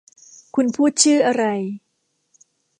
[0.55, 1.43] คุณพูดชื่ออะไร